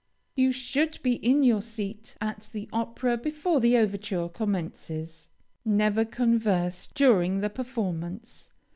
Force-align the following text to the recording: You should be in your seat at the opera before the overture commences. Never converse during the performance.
You 0.35 0.51
should 0.51 0.97
be 1.03 1.17
in 1.17 1.43
your 1.43 1.61
seat 1.61 2.17
at 2.19 2.49
the 2.53 2.67
opera 2.73 3.17
before 3.17 3.59
the 3.59 3.77
overture 3.77 4.29
commences. 4.29 5.29
Never 5.63 6.05
converse 6.05 6.87
during 6.87 7.41
the 7.41 7.51
performance. 7.51 8.49